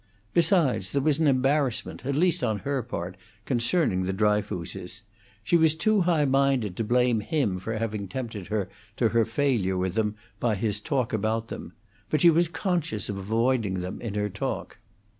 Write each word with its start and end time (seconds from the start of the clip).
Besides, 0.33 0.93
there 0.93 1.01
was 1.03 1.19
an 1.19 1.27
embarrassment, 1.27 2.07
at 2.07 2.15
least 2.15 2.43
on 2.43 2.57
her 2.65 2.81
part, 2.81 3.15
concerning 3.45 4.01
the 4.01 4.13
Dryfooses. 4.13 5.01
She 5.43 5.55
was 5.55 5.75
too 5.75 6.01
high 6.01 6.25
minded 6.25 6.75
to 6.77 6.83
blame 6.83 7.19
him 7.19 7.59
for 7.59 7.77
having 7.77 8.07
tempted 8.07 8.47
her 8.47 8.67
to 8.97 9.09
her 9.09 9.25
failure 9.25 9.77
with 9.77 9.93
them 9.93 10.15
by 10.39 10.55
his 10.55 10.79
talk 10.79 11.13
about 11.13 11.49
them; 11.49 11.73
but 12.09 12.21
she 12.21 12.31
was 12.31 12.47
conscious 12.47 13.09
of 13.09 13.17
avoiding 13.19 13.81
them 13.81 14.01
in 14.01 14.15
her 14.15 14.27
talk. 14.27 14.79